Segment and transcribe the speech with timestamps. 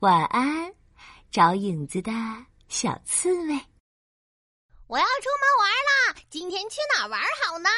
[0.00, 0.72] 晚安，
[1.30, 2.10] 找影子的
[2.68, 3.60] 小刺猬。
[4.86, 6.22] 我要出门玩啦！
[6.30, 7.68] 今天去哪儿玩好呢？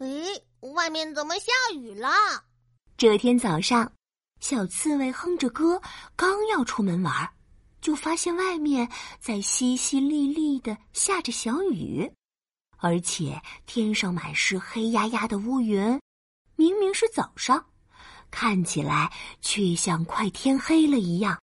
[0.00, 2.10] 诶，外面怎么下雨了？
[2.98, 3.90] 这天早上，
[4.40, 5.80] 小刺猬哼着歌，
[6.14, 7.30] 刚要出门玩，
[7.80, 8.86] 就发现外面
[9.18, 12.12] 在淅淅沥沥的下着小雨，
[12.76, 15.98] 而且天上满是黑压压的乌云。
[16.56, 17.70] 明明是早上。
[18.30, 21.38] 看起来却像快天黑了一样。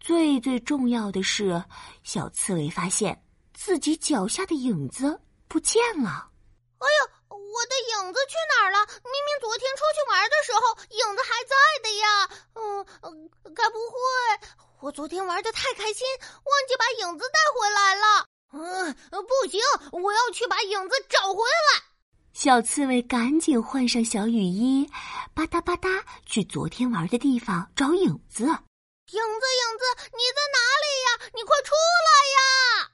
[0.00, 1.62] 最最重要的是，
[2.02, 6.30] 小刺猬发现自己脚下的影子不见了。
[6.78, 8.78] 哎呀，我的影子去哪儿了？
[8.86, 12.28] 明明昨天出去玩的时候影子还在的呀。
[12.54, 13.96] 嗯，该不会
[14.80, 18.26] 我昨天玩的太开心，忘记把影子带回来了？
[18.52, 19.60] 嗯，不行，
[19.92, 21.82] 我要去把影子找回来。
[22.40, 24.88] 小刺猬赶紧换上小雨衣，
[25.34, 28.44] 吧嗒吧嗒去昨天玩的地方找影子。
[28.44, 28.54] 影子，
[29.10, 31.30] 影子，你在哪里呀？
[31.34, 31.74] 你快出
[32.06, 32.90] 来呀！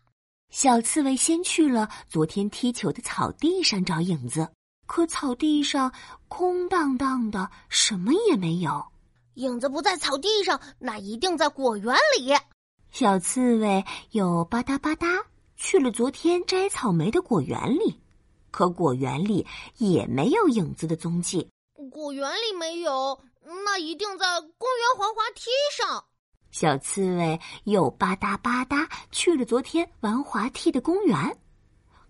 [0.49, 4.49] 小刺猬先去了昨天踢球的草地上找影子，
[4.87, 5.93] 可草地上
[6.29, 8.83] 空荡荡的，什么也没有。
[9.35, 12.35] 影子不在草地上，那一定在果园里。
[12.91, 15.23] 小刺猬又吧嗒吧嗒
[15.55, 18.01] 去了昨天摘草莓的果园里。
[18.55, 19.45] 可果园里
[19.79, 21.51] 也没有影子的踪迹。
[21.91, 23.21] 果园里没有，
[23.65, 26.05] 那一定在公园滑滑梯上。
[26.53, 31.37] 小刺猬又吧嗒吧嗒去了昨天玩滑梯的公园，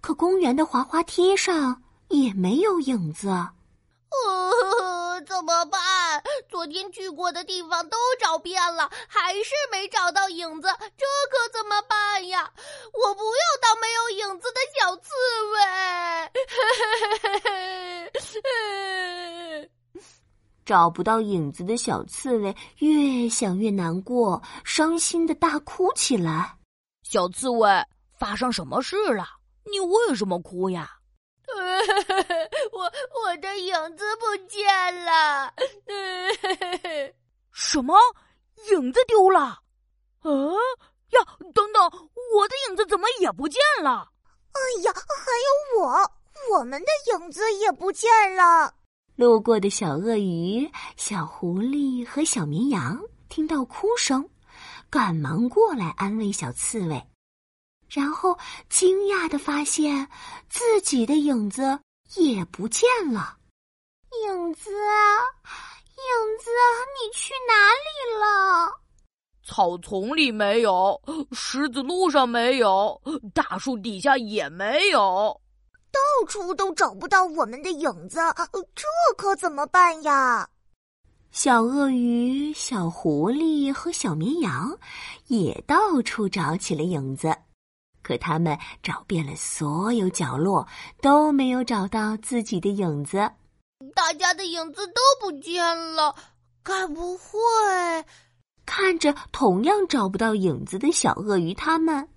[0.03, 3.29] 可公园的滑滑梯上也没有影子。
[3.31, 5.81] 呃，怎么办？
[6.51, 12.53] 昨天去过的地方都找遍了，还是没找到影子，这可怎么办呀？
[12.93, 15.34] 我不要当没有影子的小刺猬。
[20.65, 26.57] 找不到影子的小刺猬越想越难过，伤心的大哭起来。
[27.03, 27.69] 小刺猬，
[28.19, 29.27] 发生什么事了？
[29.71, 30.91] 你为什么哭呀？
[32.73, 34.65] 我我的影子不见
[35.05, 35.53] 了！
[37.53, 37.95] 什么？
[38.71, 39.41] 影子丢了？
[40.21, 40.31] 啊
[41.11, 41.21] 呀，
[41.55, 41.83] 等等，
[42.35, 44.09] 我的影子怎么也不见了？
[44.53, 45.01] 哎呀，还
[45.77, 46.11] 有我，
[46.53, 48.75] 我们的影子也不见了。
[49.17, 54.29] 路过的小鳄鱼、小狐狸和小绵羊听到哭声，
[54.91, 57.03] 赶忙过来安慰小刺猬。
[57.89, 58.37] 然后
[58.69, 60.09] 惊讶的发现，
[60.49, 61.79] 自己的影子
[62.17, 63.37] 也不见了。
[64.27, 66.51] 影子，影子，
[66.95, 68.73] 你去哪里了？
[69.47, 71.01] 草丛里没有，
[71.33, 73.01] 石子路上没有，
[73.35, 75.41] 大树底下也没有，
[75.95, 78.19] 到处都找不到我们的影子，
[78.75, 78.85] 这
[79.17, 80.49] 可怎么办呀？
[81.31, 84.77] 小鳄鱼、小狐狸和小绵羊
[85.29, 87.35] 也到处找起了影子。
[88.03, 90.67] 可他们找遍了所有角落，
[91.01, 93.31] 都没有找到自己的影子。
[93.95, 96.15] 大家的影子都不见了，
[96.63, 98.05] 该不会……
[98.67, 102.09] 看着同样找不到影子的小鳄鱼，他们，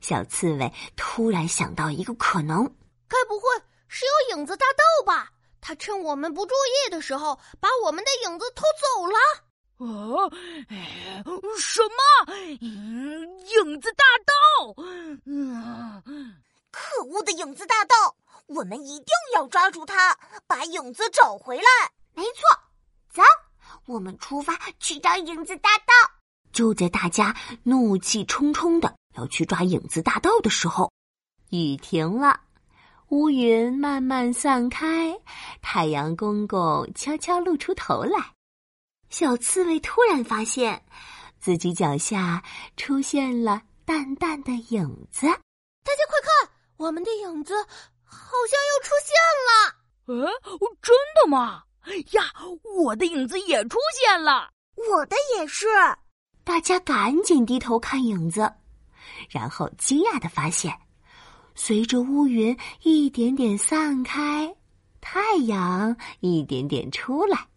[0.00, 2.70] 小刺猬突然想到一个可能：
[3.08, 3.46] 该不会
[3.88, 5.30] 是有影子大盗吧？
[5.60, 6.54] 他趁我们不注
[6.86, 9.18] 意的时候，把我们的影子偷走了。
[9.78, 10.30] 哦，
[11.58, 12.32] 什么？
[12.60, 14.74] 影子大盗？
[15.26, 16.02] 嗯，
[16.70, 18.16] 可恶的影子大盗！
[18.46, 21.64] 我们一定要抓住他，把影子找回来。
[22.14, 22.40] 没错，
[23.12, 23.22] 走，
[23.86, 25.92] 我们出发去找影子大盗。
[26.52, 30.92] 就在大家怒气冲冲的要去抓影子大盗的时候，
[31.50, 32.40] 雨停了，
[33.10, 35.16] 乌云慢慢散开，
[35.62, 38.18] 太阳公公悄悄露出头来。
[39.10, 40.82] 小刺猬突然发现，
[41.38, 42.42] 自己脚下
[42.76, 45.24] 出现了淡淡的影子。
[45.28, 47.54] 大家快看，我们的影子
[48.02, 49.14] 好像又出现
[49.46, 50.26] 了！
[50.26, 50.28] 呃，
[50.82, 51.62] 真的吗？
[52.10, 52.32] 呀，
[52.76, 54.50] 我的影子也出现了！
[54.74, 55.66] 我的也是！
[56.42, 58.52] 大家赶紧低头看影子，
[59.30, 60.76] 然后惊讶的发现，
[61.56, 64.54] 随着乌云一点点散开，
[65.00, 67.48] 太阳一点点出来。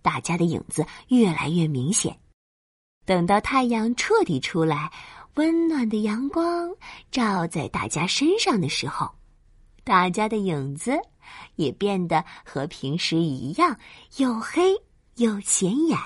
[0.00, 2.18] 大家的影子越来越明显。
[3.04, 4.90] 等到太阳彻底出来，
[5.34, 6.70] 温暖的阳光
[7.10, 9.10] 照在大家身上的时候，
[9.82, 10.96] 大家的影子
[11.56, 13.76] 也变得和平时一样，
[14.18, 14.74] 又黑
[15.16, 15.98] 又显眼。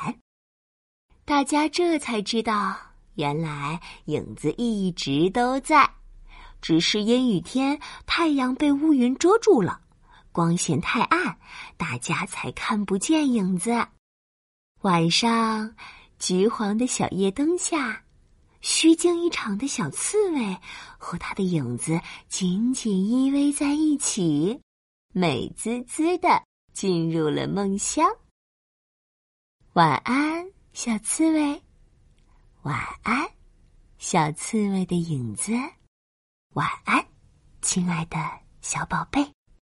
[1.25, 2.77] 大家这才知道，
[3.15, 5.89] 原来影子一直都在，
[6.65, 9.83] 只是阴雨天太阳被乌云遮住了。
[10.33, 11.39] 光线太暗，
[11.77, 13.87] 大家才看不见影子。
[14.81, 15.75] 晚上，
[16.19, 18.03] 橘黄的小夜灯下，
[18.63, 20.57] 虚惊一场的小刺猬
[20.97, 22.01] 和他的影子
[22.31, 24.59] 紧紧依偎在一起，
[25.13, 28.09] 美滋滋的进入了梦乡。
[29.75, 31.63] 晚安，小刺猬。
[32.63, 33.29] 晚安，
[33.99, 35.53] 小刺猬的影子。
[36.55, 37.05] 晚安，
[37.63, 38.17] 亲爱的
[38.61, 39.34] 小宝贝。